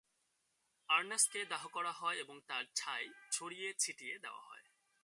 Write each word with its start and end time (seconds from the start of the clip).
আরনাজকে 0.89 1.39
দাহ 1.45 1.67
করা 1.67 1.91
হয় 1.91 2.17
এবং 2.17 2.35
তার 2.47 2.63
ছাই 2.75 3.05
ছড়িয়ে 3.31 3.73
ছিটিয়ে 3.79 4.15
দেওয়া 4.19 4.41
হয়। 4.41 4.65